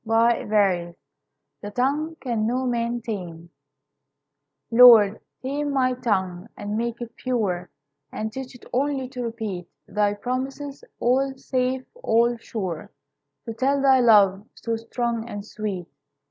[0.03, 0.93] The
[1.75, 3.51] Tongue Can No Man Tame
[4.71, 7.69] Lord, tame my tongue, and make it pure,
[8.11, 12.89] And teach it only to repeat Thy promises, all safe, all sure;
[13.45, 15.85] To tell thy love, so strong and sweet.